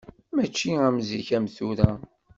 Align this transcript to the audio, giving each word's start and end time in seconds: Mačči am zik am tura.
Mačči 0.35 0.69
am 0.87 0.95
zik 1.07 1.27
am 1.37 1.45
tura. 1.55 1.89